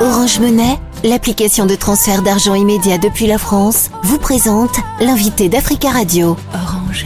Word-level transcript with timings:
Orange 0.00 0.38
Monnaie, 0.38 0.78
l'application 1.02 1.66
de 1.66 1.74
transfert 1.74 2.22
d'argent 2.22 2.54
immédiat 2.54 2.98
depuis 2.98 3.26
la 3.26 3.36
France, 3.36 3.90
vous 4.04 4.20
présente 4.20 4.76
l'invité 5.00 5.48
d'Africa 5.48 5.90
Radio. 5.90 6.36
Orange. 6.54 7.04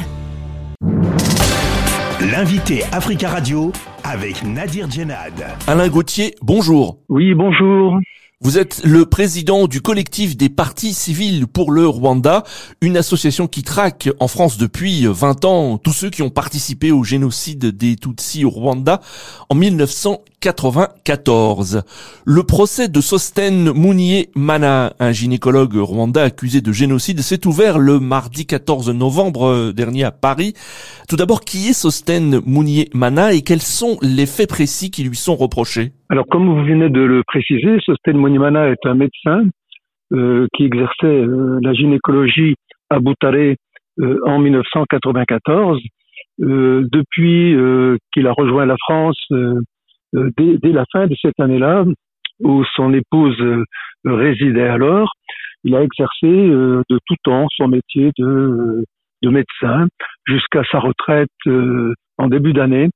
L'invité 2.20 2.84
Africa 2.92 3.30
Radio 3.30 3.72
avec 4.04 4.44
Nadir 4.44 4.90
Djenad. 4.90 5.32
Alain 5.66 5.88
Gauthier, 5.88 6.34
bonjour. 6.42 6.98
Oui, 7.08 7.32
bonjour. 7.32 7.98
Vous 8.42 8.58
êtes 8.58 8.82
le 8.84 9.06
président 9.06 9.68
du 9.68 9.80
collectif 9.80 10.36
des 10.36 10.50
partis 10.50 10.92
civils 10.92 11.46
pour 11.46 11.70
le 11.70 11.86
Rwanda, 11.86 12.42
une 12.82 12.98
association 12.98 13.46
qui 13.46 13.62
traque 13.62 14.10
en 14.20 14.28
France 14.28 14.58
depuis 14.58 15.06
20 15.06 15.44
ans 15.46 15.78
tous 15.78 15.92
ceux 15.92 16.10
qui 16.10 16.20
ont 16.20 16.30
participé 16.30 16.92
au 16.92 17.04
génocide 17.04 17.66
des 17.66 17.96
Tutsis 17.96 18.44
au 18.44 18.50
Rwanda 18.50 19.00
en 19.48 19.54
1994. 20.42 21.82
Le 22.26 22.42
procès 22.42 22.88
de 22.88 23.00
Sosten 23.00 23.72
Mounier 23.72 24.28
Mana, 24.34 24.92
un 24.98 25.12
gynécologue 25.12 25.76
rwandais 25.76 26.20
accusé 26.20 26.60
de 26.60 26.72
génocide, 26.72 27.20
s'est 27.20 27.46
ouvert 27.46 27.78
le 27.78 28.00
mardi 28.00 28.46
14 28.46 28.90
novembre 28.90 29.72
dernier 29.72 30.04
à 30.04 30.10
Paris. 30.10 30.54
Tout 31.08 31.16
d'abord, 31.16 31.40
qui 31.40 31.68
est 31.68 31.72
Sosten 31.72 32.40
Mounier 32.44 32.88
Mana 32.92 33.32
et 33.32 33.42
quels 33.42 33.62
sont 33.62 33.98
les 34.02 34.26
faits 34.26 34.48
précis 34.48 34.90
qui 34.90 35.04
lui 35.04 35.16
sont 35.16 35.36
reprochés? 35.36 35.92
Alors, 36.10 36.26
comme 36.26 36.46
vous 36.46 36.64
venez 36.64 36.90
de 36.90 37.00
le 37.00 37.22
préciser, 37.24 37.78
Sosten 37.84 38.16
Monimana 38.16 38.68
est 38.68 38.84
un 38.84 38.94
médecin 38.94 39.44
euh, 40.12 40.46
qui 40.54 40.64
exerçait 40.64 41.06
euh, 41.06 41.58
la 41.62 41.72
gynécologie 41.72 42.54
à 42.90 42.98
Boutaré 42.98 43.56
euh, 44.00 44.18
en 44.26 44.38
1994. 44.40 45.78
depuis 46.38 47.54
qu'il 48.12 48.26
a 48.26 48.32
rejoint 48.32 48.66
la 48.66 48.76
France, 48.78 49.20
dès, 50.12 50.58
dès, 50.58 50.72
la 50.72 50.84
fin 50.92 51.06
de 51.06 51.14
cette 51.20 51.38
année-là, 51.40 51.84
où 52.40 52.64
son 52.76 52.92
épouse 52.92 53.40
résidait 54.04 54.68
alors, 54.68 55.10
il 55.64 55.74
a 55.74 55.82
exercé 55.82 56.26
de 56.26 56.98
tout 57.06 57.16
temps 57.22 57.46
son 57.56 57.68
métier 57.68 58.10
de, 58.18 58.84
de 59.22 59.30
médecin 59.30 59.86
jusqu'à 60.26 60.62
sa 60.70 60.80
retraite 60.80 61.28
en 62.18 62.28
début 62.28 62.52
d'année 62.52 62.88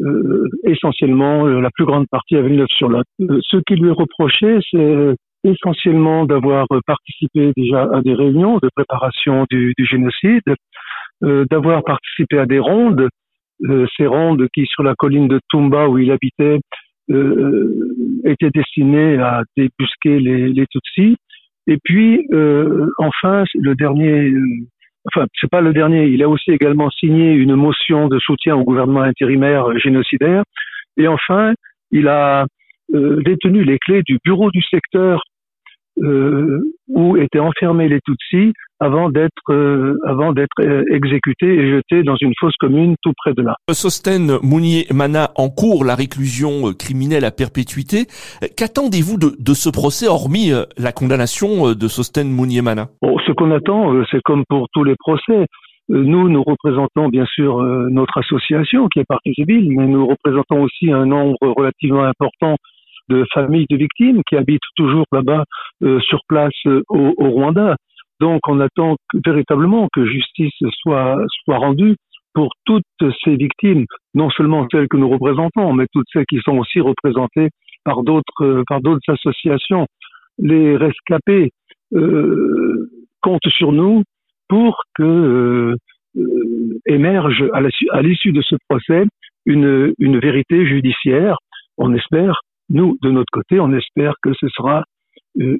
euh, 0.00 0.48
essentiellement 0.64 1.46
euh, 1.46 1.60
la 1.60 1.70
plus 1.70 1.84
grande 1.84 2.06
partie 2.08 2.36
à 2.36 2.42
Villeneuve-sur-Lot. 2.42 3.04
Euh, 3.20 3.40
ce 3.42 3.56
qui 3.66 3.74
lui 3.74 3.88
est 3.88 3.92
reproché, 3.92 4.58
c'est 4.70 5.16
essentiellement 5.42 6.24
d'avoir 6.24 6.66
participé 6.86 7.52
déjà 7.56 7.82
à 7.92 8.00
des 8.02 8.14
réunions 8.14 8.58
de 8.62 8.68
préparation 8.76 9.44
du, 9.50 9.72
du 9.76 9.86
génocide, 9.86 10.42
d'avoir 11.22 11.82
participé 11.84 12.38
à 12.38 12.46
des 12.46 12.58
rondes, 12.58 13.08
ces 13.96 14.06
rondes 14.06 14.46
qui 14.54 14.66
sur 14.66 14.82
la 14.82 14.94
colline 14.94 15.28
de 15.28 15.40
Tumba 15.50 15.88
où 15.88 15.98
il 15.98 16.10
habitait 16.10 16.60
étaient 18.24 18.50
destinées 18.50 19.18
à 19.18 19.42
débusquer 19.56 20.20
les, 20.20 20.66
Tutsis. 20.66 21.16
Et 21.66 21.78
puis 21.82 22.26
enfin, 22.98 23.44
le 23.54 23.74
dernier 23.74 24.32
enfin, 25.14 25.26
c'est 25.40 25.50
pas 25.50 25.60
le 25.60 25.72
dernier, 25.72 26.06
il 26.06 26.22
a 26.22 26.28
aussi 26.28 26.50
également 26.50 26.90
signé 26.90 27.32
une 27.32 27.54
motion 27.54 28.08
de 28.08 28.18
soutien 28.18 28.56
au 28.56 28.64
gouvernement 28.64 29.02
intérimaire 29.02 29.76
génocidaire. 29.78 30.42
Et 30.96 31.08
enfin, 31.08 31.54
il 31.90 32.08
a 32.08 32.46
euh, 32.94 33.22
détenu 33.22 33.64
les 33.64 33.78
clés 33.78 34.02
du 34.02 34.18
bureau 34.24 34.50
du 34.50 34.62
secteur 34.62 35.22
euh, 35.98 36.60
où 36.88 37.16
étaient 37.16 37.38
enfermés 37.38 37.88
les 37.88 38.00
Tutsis 38.00 38.52
avant 38.80 39.10
d'être 39.10 39.50
euh, 39.50 39.98
avant 40.06 40.32
d'être 40.32 40.60
euh, 40.60 40.84
exécutés 40.92 41.46
et 41.46 41.70
jetés 41.70 42.02
dans 42.02 42.16
une 42.20 42.32
fosse 42.38 42.56
commune 42.58 42.96
tout 43.02 43.12
près 43.16 43.32
de 43.34 43.42
là. 43.42 43.56
Sosten 43.72 44.38
Mounier 44.42 44.86
Mana 44.92 45.30
en 45.36 45.48
cours 45.48 45.84
la 45.84 45.94
réclusion 45.94 46.72
criminelle 46.78 47.24
à 47.24 47.30
perpétuité. 47.30 48.06
Qu'attendez-vous 48.56 49.18
de, 49.18 49.32
de, 49.38 49.54
ce 49.54 49.70
procès 49.70 50.08
hormis 50.08 50.50
la 50.76 50.92
condamnation 50.92 51.72
de 51.72 51.88
Sosten 51.88 52.30
Mounier 52.30 52.62
Mana 52.62 52.88
bon, 53.02 53.18
Ce 53.26 53.32
qu'on 53.32 53.50
attend, 53.50 53.92
c'est 54.10 54.22
comme 54.22 54.44
pour 54.48 54.66
tous 54.72 54.84
les 54.84 54.96
procès. 54.96 55.46
Nous, 55.88 56.28
nous 56.28 56.42
représentons 56.42 57.08
bien 57.08 57.24
sûr 57.26 57.62
notre 57.62 58.18
association 58.18 58.88
qui 58.88 58.98
est 58.98 59.08
partie 59.08 59.32
civile, 59.32 59.70
mais 59.70 59.86
nous 59.86 60.06
représentons 60.06 60.62
aussi 60.62 60.92
un 60.92 61.06
nombre 61.06 61.38
relativement 61.40 62.04
important 62.04 62.56
de 63.08 63.24
familles 63.32 63.66
de 63.70 63.76
victimes 63.76 64.22
qui 64.28 64.36
habitent 64.36 64.60
toujours 64.76 65.06
là-bas 65.12 65.44
euh, 65.82 66.00
sur 66.00 66.20
place 66.28 66.52
euh, 66.66 66.82
au, 66.88 67.14
au, 67.16 67.30
Rwanda. 67.30 67.76
Donc 68.20 68.40
on 68.48 68.60
attend 68.60 68.96
véritablement 69.24 69.88
que 69.92 70.06
justice 70.06 70.52
soit, 70.82 71.16
rendue 71.46 71.96
pour 72.34 72.52
toutes 72.64 72.84
ces 73.24 73.36
victimes, 73.36 73.84
non 74.14 74.30
seulement 74.30 74.66
celles 74.70 74.88
que 74.88 74.96
nous 74.96 75.08
représentons, 75.08 75.72
mais 75.72 75.86
toutes 75.92 76.06
celles 76.12 76.26
qui 76.26 76.40
sont 76.44 76.58
aussi 76.58 76.80
représentées 76.80 77.48
par 77.84 78.02
d'autres 78.02 79.00
associations. 79.08 79.86
Les 80.38 80.76
rescapés 80.76 81.50
euh, 81.94 82.90
comptent 83.22 83.48
sur 83.48 83.72
nous 83.72 84.02
pour 84.48 84.82
que 84.94 85.02
euh, 85.02 85.76
émerge 86.86 87.44
à 87.52 88.02
l'issue 88.02 88.32
de 88.32 88.42
ce 88.42 88.56
procès 88.68 89.04
une, 89.46 90.18
vérité 90.18 90.66
judiciaire. 90.66 91.36
On 91.76 91.94
espère 91.94 92.40
nous, 92.68 92.98
de 93.02 93.10
notre 93.10 93.30
côté, 93.32 93.60
on 93.60 93.72
espère 93.72 94.14
que 94.22 94.32
ce 94.38 94.48
sera 94.48 94.84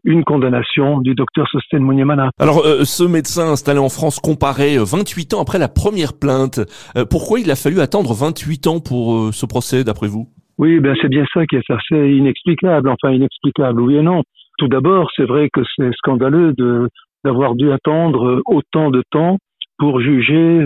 une 0.05 0.25
condamnation 0.25 1.01
du 1.01 1.15
docteur 1.15 1.47
Sosten 1.49 1.83
Monyemana. 1.83 2.31
Alors, 2.39 2.65
euh, 2.65 2.85
ce 2.85 3.05
médecin 3.05 3.49
installé 3.49 3.79
en 3.79 3.89
France 3.89 4.19
comparé 4.19 4.77
28 4.79 5.35
ans 5.35 5.41
après 5.41 5.59
la 5.59 5.69
première 5.69 6.19
plainte. 6.19 6.61
Euh, 6.97 7.05
pourquoi 7.05 7.41
il 7.41 7.51
a 7.51 7.57
fallu 7.57 7.81
attendre 7.81 8.13
28 8.13 8.67
ans 8.67 8.81
pour 8.81 9.33
ce 9.33 9.47
procès, 9.47 9.85
d'après 9.85 10.09
vous? 10.09 10.29
Oui, 10.59 10.81
ben 10.81 10.97
c'est 11.01 11.09
bien 11.09 11.25
ça 11.33 11.47
qui 11.47 11.57
est 11.57 11.71
assez 11.71 12.11
inexplicable. 12.11 12.89
Enfin, 12.89 13.13
inexplicable, 13.13 13.81
oui 13.81 13.97
et 13.97 14.03
non. 14.03 14.23
Tout 14.59 14.69
d'abord, 14.69 15.09
c'est 15.17 15.25
vrai 15.25 15.49
que 15.53 15.61
c'est 15.77 15.93
scandaleux 15.95 16.53
de 16.57 16.89
d'avoir 17.25 17.55
dû 17.55 17.73
attendre 17.73 18.43
autant 18.47 18.91
de 18.91 19.03
temps 19.11 19.39
pour 19.79 20.01
juger 20.01 20.61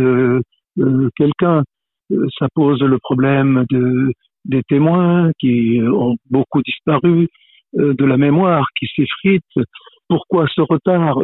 quelqu'un. 1.16 1.62
Ça 2.38 2.46
pose 2.54 2.80
le 2.80 2.98
problème 2.98 3.64
de 3.70 4.12
des 4.44 4.62
témoins 4.68 5.30
qui 5.38 5.80
ont 5.82 6.16
beaucoup 6.30 6.62
disparu, 6.62 7.24
euh, 7.24 7.26
de 7.74 8.04
la 8.04 8.16
mémoire 8.16 8.66
qui 8.78 8.86
s'effrite. 8.94 9.66
Pourquoi 10.08 10.46
ce 10.54 10.60
retard 10.60 11.18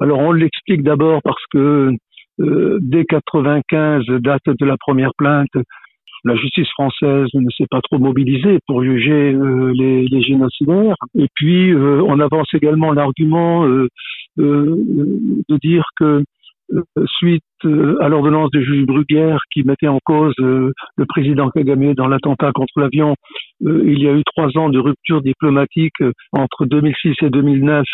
Alors 0.00 0.18
on 0.18 0.32
l'explique 0.32 0.82
d'abord 0.82 1.20
parce 1.22 1.42
que 1.52 1.90
euh, 2.40 2.78
dès 2.82 3.04
95, 3.04 4.04
date 4.20 4.42
de 4.46 4.66
la 4.66 4.76
première 4.76 5.12
plainte, 5.16 5.48
la 6.24 6.36
justice 6.36 6.68
française 6.70 7.28
ne 7.34 7.48
s'est 7.56 7.66
pas 7.70 7.80
trop 7.82 7.98
mobilisée 7.98 8.58
pour 8.66 8.82
juger 8.82 9.32
euh, 9.32 9.72
les, 9.74 10.06
les, 10.08 10.22
génocidaires. 10.22 10.96
Et 11.14 11.28
puis, 11.34 11.74
on 11.74 12.20
avance 12.20 12.48
également 12.52 12.92
l'argument 12.92 13.66
de 14.36 15.58
dire 15.62 15.84
que 15.98 16.04
euh, 16.04 16.24
suite 17.18 17.42
euh, 17.64 17.96
à 18.02 18.08
l'ordonnance 18.08 18.50
de 18.50 18.60
juge 18.60 18.86
Bruguière 18.86 19.38
qui 19.52 19.62
mettait 19.64 19.88
en 19.88 19.98
cause 20.04 20.34
euh, 20.40 20.72
le 20.96 21.06
président 21.06 21.50
Kagame 21.50 21.94
dans 21.94 22.08
l'attentat 22.08 22.52
contre 22.52 22.80
l'avion, 22.80 23.14
il 23.60 23.98
y 23.98 24.08
a 24.08 24.12
eu 24.12 24.22
trois 24.24 24.48
ans 24.58 24.68
de 24.68 24.78
rupture 24.78 25.22
diplomatique 25.22 26.02
entre 26.32 26.66
2006 26.66 27.14
et 27.22 27.30
2009 27.30 27.84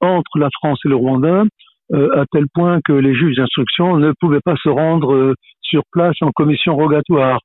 entre 0.00 0.38
la 0.38 0.48
France 0.52 0.80
et 0.84 0.88
le 0.88 0.96
Rwanda, 0.96 1.44
à 1.92 2.24
tel 2.32 2.46
point 2.54 2.78
que 2.82 2.92
les 2.92 3.14
juges 3.14 3.36
d'instruction 3.36 3.98
ne 3.98 4.12
pouvaient 4.18 4.40
pas 4.42 4.54
se 4.62 4.70
rendre 4.70 5.34
sur 5.60 5.82
place 5.92 6.16
en 6.22 6.30
commission 6.30 6.74
rogatoire. 6.74 7.40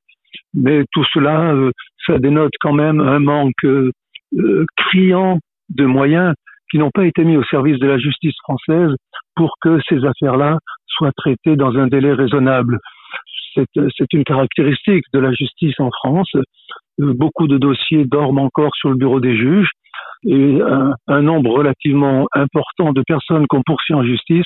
Mais 0.54 0.84
tout 0.94 1.04
cela, 1.14 1.54
ça 2.08 2.18
dénote 2.18 2.54
quand 2.62 2.72
même 2.72 3.02
un 3.02 3.20
manque 3.20 3.66
criant 4.78 5.40
de 5.70 5.86
moyens 5.86 6.34
qui 6.72 6.78
n'ont 6.78 6.92
pas 6.92 7.06
été 7.06 7.24
mis 7.24 7.38
au 7.38 7.44
service 7.44 7.80
de 7.80 7.88
la 7.88 7.98
justice 7.98 8.36
française 8.44 8.92
pour 9.36 9.56
que 9.62 9.80
ces 9.90 10.04
affaires-là 10.06 10.58
soient 10.98 11.12
traitées 11.16 11.56
dans 11.56 11.76
un 11.76 11.88
délai 11.88 12.14
raisonnable. 12.14 12.80
C'est 13.56 14.14
une 14.14 14.24
caractéristique 14.24 15.06
de 15.14 15.20
la 15.20 15.32
justice 15.32 15.80
en 15.80 15.90
France. 15.92 16.30
Beaucoup 16.98 17.48
de 17.48 17.58
dossiers 17.58 18.06
dorment 18.06 18.40
encore 18.40 18.76
sur 18.76 18.90
le 18.90 18.96
bureau 18.96 19.20
des 19.20 19.38
juges 19.38 19.70
et 20.26 20.62
un, 20.62 20.92
un 21.08 21.22
nombre 21.22 21.52
relativement 21.52 22.28
important 22.34 22.92
de 22.92 23.02
personnes 23.08 23.46
qu'on 23.48 23.62
poursuit 23.64 23.94
en 23.94 24.04
justice 24.04 24.46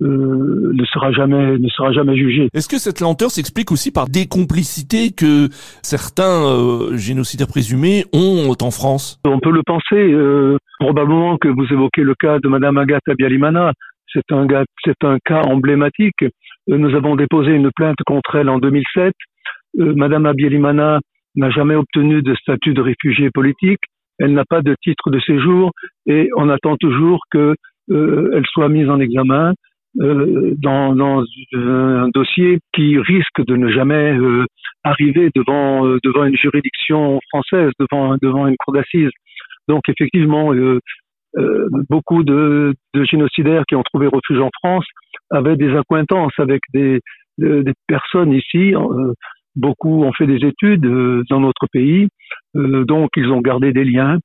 euh, 0.00 0.72
ne 0.74 0.84
sera 0.84 1.10
jamais 1.10 1.58
ne 1.58 1.68
sera 1.68 1.90
jamais 1.90 2.16
jugé. 2.16 2.48
Est-ce 2.54 2.68
que 2.68 2.78
cette 2.78 3.00
lenteur 3.00 3.32
s'explique 3.32 3.72
aussi 3.72 3.90
par 3.90 4.06
des 4.08 4.28
complicités 4.28 5.10
que 5.10 5.48
certains 5.82 6.46
euh, 6.46 6.96
génocidaires 6.96 7.48
présumés 7.48 8.04
ont 8.12 8.54
en 8.60 8.70
France? 8.70 9.18
On 9.24 9.40
peut 9.40 9.50
le 9.50 9.62
penser. 9.66 9.96
Euh, 9.96 10.56
probablement 10.78 11.36
que 11.36 11.48
vous 11.48 11.64
évoquez 11.72 12.02
le 12.02 12.14
cas 12.14 12.38
de 12.38 12.48
Madame 12.48 12.78
Agatha 12.78 13.14
Bialimana. 13.16 13.72
C'est 14.12 14.32
un 14.32 15.18
cas 15.24 15.42
emblématique. 15.42 16.22
Euh, 16.22 16.78
nous 16.78 16.94
avons 16.94 17.16
déposé 17.16 17.52
une 17.52 17.70
plainte 17.74 17.98
contre 18.06 18.36
elle 18.36 18.48
en 18.48 18.58
2007. 18.58 19.12
Madame 19.74 20.26
Abiyalimana 20.26 20.98
n'a 21.36 21.50
jamais 21.50 21.74
obtenu 21.74 22.22
de 22.22 22.34
statut 22.34 22.74
de 22.74 22.80
réfugié 22.80 23.30
politique. 23.30 23.80
Elle 24.18 24.32
n'a 24.32 24.44
pas 24.44 24.62
de 24.62 24.74
titre 24.82 25.10
de 25.10 25.20
séjour 25.20 25.70
et 26.06 26.30
on 26.36 26.48
attend 26.48 26.76
toujours 26.76 27.20
que 27.30 27.54
elle 27.90 28.44
soit 28.46 28.68
mise 28.68 28.90
en 28.90 28.98
examen 28.98 29.54
euh, 30.00 30.54
dans, 30.58 31.24
un 31.54 32.08
dossier 32.14 32.58
qui 32.74 32.98
risque 32.98 33.44
de 33.44 33.56
ne 33.56 33.70
jamais 33.70 34.16
euh, 34.16 34.44
arriver 34.84 35.30
devant 35.34 35.86
euh, 35.86 35.98
devant 36.04 36.24
une 36.24 36.36
juridiction 36.36 37.18
française, 37.30 37.72
devant 37.80 38.16
devant 38.20 38.46
une 38.46 38.56
cour 38.58 38.74
d'assises. 38.74 39.10
Donc 39.66 39.88
effectivement, 39.88 40.52
euh, 41.36 41.40
euh, 41.40 41.68
beaucoup 41.88 42.22
de, 42.22 42.74
génocidaires 42.94 43.64
qui 43.68 43.74
ont 43.74 43.82
trouvé 43.82 44.06
refuge 44.06 44.40
en 44.40 44.50
France 44.62 44.86
avaient 45.30 45.56
des 45.56 45.74
accointances 45.76 46.32
avec 46.38 46.60
des, 46.72 47.00
des 47.38 47.72
personnes 47.86 48.32
ici. 48.32 48.74
beaucoup 49.54 50.04
ont 50.04 50.12
fait 50.12 50.26
des 50.26 50.46
études 50.46 50.86
dans 51.28 51.40
notre 51.40 51.66
pays, 51.72 52.08
donc 52.54 53.10
ils 53.16 53.30
ont 53.30 53.40
gardé 53.40 53.72
des 53.72 53.84
liens. 53.84 54.18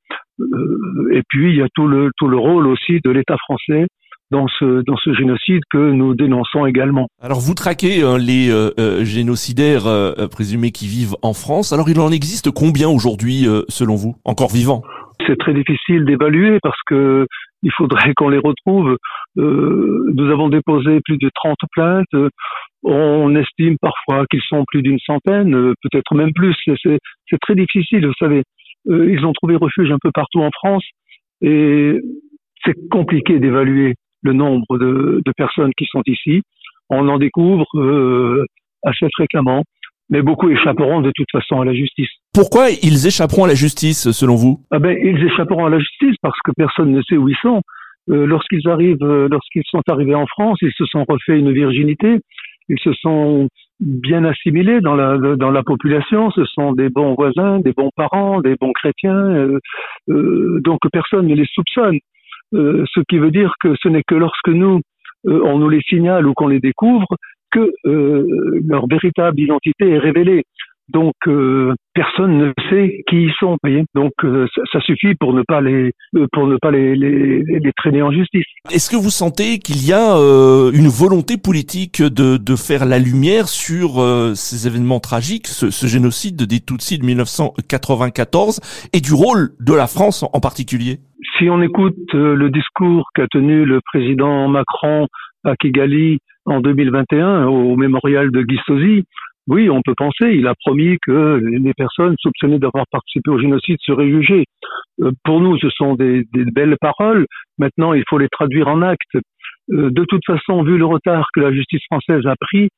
et 1.12 1.22
puis 1.28 1.52
il 1.52 1.58
y 1.58 1.62
a 1.62 1.68
tout 1.76 1.88
le 1.88 2.12
tout 2.18 2.28
le 2.28 2.38
rôle 2.38 2.68
aussi 2.68 3.00
de 3.04 3.12
l'État 3.12 3.38
français 3.38 3.86
dans 4.34 4.48
ce, 4.60 4.84
dans 4.84 4.98
ce 4.98 5.14
génocide 5.14 5.62
que 5.70 5.92
nous 5.92 6.16
dénonçons 6.16 6.66
également. 6.66 7.08
Alors 7.22 7.40
vous 7.40 7.54
traquez 7.54 8.02
hein, 8.02 8.18
les 8.18 8.50
euh, 8.50 8.72
euh, 8.80 9.06
génocidaires 9.06 9.86
euh, 9.86 10.28
présumés 10.28 10.72
qui 10.72 10.88
vivent 10.88 11.16
en 11.22 11.34
France. 11.34 11.72
Alors 11.72 11.88
il 11.90 12.00
en 12.00 12.12
existe 12.12 12.50
combien 12.52 12.90
aujourd'hui 12.90 13.46
selon 13.70 13.96
vous, 13.96 14.16
encore 14.26 14.52
vivants? 14.52 14.82
C'est 15.28 15.38
très 15.38 15.54
difficile 15.54 16.06
d'évaluer 16.06 16.60
parce 16.62 16.80
que 16.86 17.26
il 17.62 17.72
faudrait 17.72 18.14
qu'on 18.16 18.30
les 18.30 18.40
retrouve. 18.40 18.98
nous 19.36 20.32
avons 20.32 20.50
déposé 20.50 21.00
plus 21.06 21.18
de 21.18 21.30
30 21.34 21.56
plaintes. 21.72 22.32
On 22.84 23.36
estime 23.36 23.78
parfois 23.82 24.26
qu'ils 24.30 24.42
sont 24.42 24.66
plus 24.68 24.82
d'une 24.82 25.00
centaine, 25.00 25.74
peut-être 25.82 26.14
même 26.14 26.34
plus. 26.34 26.56
C'est 26.84 27.40
très 27.40 27.56
difficile, 27.56 28.06
vous 28.06 28.14
savez. 28.20 28.44
ils 28.86 29.26
ont 29.26 29.32
trouvé 29.32 29.56
refuge 29.56 29.92
un 29.92 29.98
peu 30.02 30.12
partout 30.12 30.42
en 30.42 30.50
France 30.52 30.84
et 31.42 32.00
c'est 32.66 32.90
compliqué 32.90 33.40
d'évaluer 33.40 33.96
le 34.22 34.34
nombre 34.34 34.78
de, 34.78 35.22
de, 35.26 35.32
personnes 35.36 35.72
qui 35.78 35.86
sont 35.86 36.02
ici. 36.08 36.42
On 36.90 37.08
en 37.10 37.18
découvre 37.18 37.66
euh, 37.76 38.46
assez 38.84 39.08
fréquemment, 39.14 39.64
mais 40.14 40.22
beaucoup 40.22 40.48
échapperont 40.50 41.02
de 41.02 41.12
toute 41.16 41.30
façon 41.32 41.60
à 41.60 41.66
la 41.66 41.74
justice. 41.74 42.10
Pourquoi 42.34 42.70
ils 42.70 43.08
échapperont 43.08 43.46
à 43.46 43.48
la 43.48 43.56
justice, 43.56 44.12
selon 44.12 44.36
vous? 44.36 44.60
Ah 44.70 44.78
ben, 44.78 44.96
Ils 45.02 45.22
échapperont 45.26 45.66
à 45.66 45.72
la 45.72 45.80
justice 45.80 46.16
parce 46.22 46.40
que 46.46 46.52
personne 46.56 46.92
ne 46.92 47.02
sait 47.02 47.18
où 47.18 47.28
ils 47.28 47.42
sont. 47.42 47.62
Euh, 48.12 48.28
lorsqu'ils 48.28 48.70
arrivent, 48.70 49.02
euh, 49.02 49.28
lorsqu'ils 49.32 49.64
sont 49.66 49.82
arrivés 49.90 50.14
en 50.14 50.28
France, 50.28 50.60
ils 50.62 50.74
se 50.78 50.86
sont 50.86 51.04
refait 51.10 51.40
une 51.40 51.52
virginité, 51.52 52.20
ils 52.70 52.80
se 52.80 52.94
sont 52.94 53.48
bien 53.80 54.24
assimilés 54.24 54.82
dans 54.82 54.94
la 54.94 55.18
dans 55.36 55.50
la 55.50 55.64
population. 55.64 56.30
Ce 56.30 56.46
sont 56.46 56.74
des 56.74 56.90
bons 56.90 57.16
voisins, 57.16 57.60
des 57.60 57.74
bons 57.74 57.90
parents, 57.96 58.40
des 58.40 58.56
bons 58.62 58.74
chrétiens. 58.74 59.16
Euh, 59.16 60.62
donc 60.62 60.80
personne 60.92 61.26
ne 61.26 61.34
les 61.34 61.48
soupçonne. 61.56 61.98
Ce 62.54 63.00
qui 63.10 63.18
veut 63.18 63.32
dire 63.32 63.52
que 63.60 63.74
ce 63.82 63.90
n'est 63.90 64.04
que 64.06 64.14
lorsque 64.14 64.50
nous, 64.50 64.82
on 65.26 65.58
nous 65.58 65.70
les 65.70 65.82
signale 65.82 66.28
ou 66.28 66.34
qu'on 66.36 66.48
les 66.48 66.60
découvre, 66.60 67.08
que 67.54 67.72
euh, 67.86 68.26
leur 68.68 68.88
véritable 68.88 69.40
identité 69.40 69.90
est 69.90 70.00
révélée. 70.00 70.44
Donc 70.90 71.14
personne 71.94 72.38
ne 72.38 72.54
sait 72.70 73.04
qui 73.08 73.24
ils 73.24 73.34
sont. 73.40 73.56
Voyez 73.64 73.86
Donc 73.96 74.12
ça, 74.72 74.82
suffit 74.82 75.16
pour 75.16 75.34
ne 75.34 75.42
pas 75.48 75.62
les 75.62 75.94
pour 76.34 76.46
ne 76.46 76.58
pas 76.58 76.72
les, 76.72 76.94
les, 76.94 77.42
les 77.42 77.72
traîner 77.78 78.02
en 78.02 78.12
justice. 78.12 78.44
Est-ce 78.70 78.90
que 78.92 78.98
vous 78.98 79.10
sentez 79.10 79.60
qu'il 79.60 79.88
y 79.88 79.94
a 79.94 80.18
une 80.74 80.90
volonté 80.90 81.38
politique 81.38 82.02
de, 82.02 82.36
de 82.36 82.56
faire 82.58 82.86
la 82.86 83.00
lumière 83.00 83.48
sur 83.48 83.92
ces 84.36 84.68
événements 84.68 85.00
tragiques, 85.00 85.48
ce, 85.48 85.72
ce, 85.72 85.88
génocide 85.88 86.44
des 86.44 86.60
Tutsis 86.60 87.00
de 87.00 87.06
1994 87.06 88.60
et 88.92 89.00
du 89.00 89.14
rôle 89.14 89.52
de 89.62 89.74
la 89.74 89.88
France 89.88 90.26
en 90.34 90.40
particulier? 90.42 91.00
Si 91.38 91.50
on 91.50 91.62
écoute 91.62 91.96
euh, 92.14 92.36
le 92.36 92.50
discours 92.50 93.10
qu'a 93.16 93.28
tenu 93.28 93.66
le 93.66 93.82
président 93.82 94.48
Macron 94.48 95.08
à 95.44 95.56
Kigali 95.56 96.20
en 96.46 96.60
2021 96.60 97.46
au 97.48 97.76
mémorial 97.76 98.32
de 98.32 98.44
Gistosi, 98.48 99.06
oui, 99.48 99.70
on 99.70 99.82
peut 99.82 99.94
penser, 99.96 100.32
il 100.34 100.48
a 100.48 100.54
promis 100.56 100.98
que 101.02 101.42
les 101.44 101.74
personnes 101.74 102.16
soupçonnées 102.20 102.60
d'avoir 102.60 102.86
participé 102.90 103.30
au 103.30 103.40
génocide 103.40 103.78
seraient 103.82 104.10
jugées. 104.10 104.46
Euh, 105.02 105.12
pour 105.26 105.42
nous, 105.42 105.58
ce 105.58 105.70
sont 105.70 105.96
des, 105.96 106.24
belles 106.32 106.78
paroles. 106.80 107.26
Maintenant, 107.58 107.94
il 107.94 108.04
faut 108.10 108.18
les 108.18 108.30
traduire 108.30 108.70
en 108.70 108.82
actes. 108.82 109.16
Euh, 109.72 109.90
de 109.92 110.06
toute 110.06 110.26
façon, 110.26 110.64
vu 110.64 110.78
le 110.78 110.86
retard 110.86 111.28
que 111.36 111.42
la 111.42 111.52
justice 111.52 111.84
française 111.92 112.26
a 112.26 112.36
pris, 112.40 112.70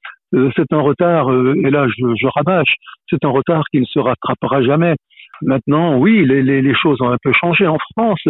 c'est 0.58 0.74
un 0.74 0.82
retard, 0.82 1.32
et 1.32 1.70
là 1.70 1.88
je, 1.88 2.06
je 2.20 2.28
rabâche, 2.28 2.76
c'est 3.10 3.24
un 3.24 3.30
retard 3.30 3.64
qui 3.72 3.80
ne 3.80 3.86
se 3.86 4.00
rattrapera 4.00 4.62
jamais. 4.64 4.96
Maintenant, 5.42 5.98
oui, 5.98 6.26
les, 6.26 6.44
les, 6.44 6.62
les, 6.62 6.76
choses 6.76 7.00
ont 7.00 7.10
un 7.10 7.18
peu 7.24 7.32
changé 7.32 7.68
en 7.68 7.78
France 7.94 8.22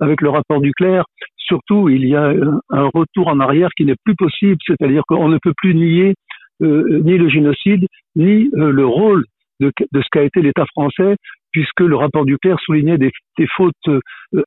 avec 0.00 0.20
le 0.22 0.30
rapport 0.30 0.60
du 0.60 0.72
clerc. 0.72 1.04
Surtout, 1.44 1.88
il 1.88 2.06
y 2.06 2.14
a 2.14 2.32
un 2.70 2.90
retour 2.94 3.28
en 3.28 3.40
arrière 3.40 3.70
qui 3.76 3.84
n'est 3.84 3.96
plus 4.04 4.14
possible, 4.14 4.56
c'est-à-dire 4.66 5.02
qu'on 5.06 5.28
ne 5.28 5.38
peut 5.38 5.52
plus 5.56 5.74
nier 5.74 6.14
euh, 6.62 7.00
ni 7.02 7.18
le 7.18 7.28
génocide, 7.28 7.86
ni 8.14 8.48
euh, 8.54 8.70
le 8.70 8.86
rôle 8.86 9.24
de, 9.60 9.72
ce 9.78 10.08
qu'a 10.10 10.22
été 10.22 10.42
l'État 10.42 10.64
français, 10.66 11.16
puisque 11.50 11.80
le 11.80 11.96
rapport 11.96 12.24
du 12.24 12.38
clerc 12.38 12.58
soulignait 12.60 12.98
des, 12.98 13.10
fautes 13.56 13.74
euh, 13.88 14.00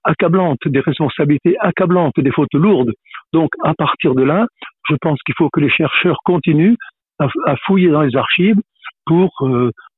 accablantes, 0.03 0.59
des 0.65 0.79
responsabilités 0.79 1.55
accablantes, 1.59 2.17
des 2.17 2.31
fautes 2.31 2.53
lourdes. 2.53 2.93
Donc, 3.33 3.49
à 3.63 3.73
partir 3.73 4.15
de 4.15 4.23
là, 4.23 4.47
je 4.89 4.95
pense 5.01 5.19
qu'il 5.25 5.35
faut 5.37 5.49
que 5.51 5.59
les 5.59 5.69
chercheurs 5.69 6.19
continuent 6.23 6.75
à 7.19 7.55
fouiller 7.65 7.89
dans 7.89 8.01
les 8.01 8.15
archives 8.17 8.59
pour 9.05 9.31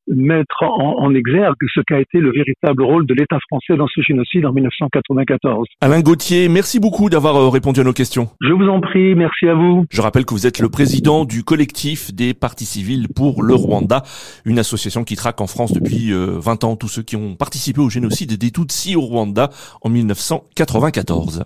mettre 0.08 0.64
en, 0.64 1.04
en 1.04 1.14
exergue 1.14 1.56
ce 1.74 1.82
qu'a 1.82 2.00
été 2.00 2.20
le 2.20 2.32
véritable 2.32 2.84
rôle 2.84 3.06
de 3.06 3.14
l'État 3.14 3.38
français 3.50 3.76
dans 3.76 3.88
ce 3.88 4.02
génocide 4.02 4.46
en 4.46 4.54
1994. 4.54 5.68
Alain 5.82 6.02
Gauthier, 6.02 6.50
merci 6.50 6.80
beaucoup 6.80 7.10
d'avoir 7.10 7.36
euh, 7.36 7.50
répondu 7.50 7.82
à 7.82 7.84
nos 7.84 7.94
questions. 7.94 8.30
Je 8.42 8.54
vous 8.54 8.68
en 8.68 8.80
prie, 8.80 9.16
merci 9.16 9.48
à 9.48 9.54
vous. 9.54 9.86
Je 9.90 10.02
rappelle 10.02 10.26
que 10.26 10.34
vous 10.34 10.48
êtes 10.48 10.60
le 10.60 10.70
président 10.70 11.26
du 11.26 11.44
collectif 11.44 12.14
des 12.14 12.34
partis 12.34 12.66
civils 12.66 13.08
pour 13.14 13.44
le 13.44 13.54
Rwanda, 13.54 14.04
une 14.46 14.60
association 14.60 15.04
qui 15.04 15.16
traque 15.16 15.42
en 15.42 15.48
France 15.48 15.74
depuis 15.74 16.12
20 16.12 16.16
euh, 16.16 16.68
ans 16.68 16.76
tous 16.76 16.88
ceux 16.88 17.04
qui 17.04 17.16
ont 17.16 17.36
participé 17.36 17.82
au 17.82 17.90
génocide 17.90 18.38
des 18.38 18.52
Tutsis 18.52 18.96
au 18.96 19.02
Rwanda 19.02 19.50
en 19.82 19.90
1994. 19.90 21.46